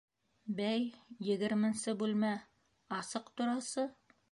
Бәй... 0.59 0.87
егерменсе 1.27 1.95
бүлмә... 2.01 2.33
асыҡ 3.01 3.31
торасы?! 3.39 3.89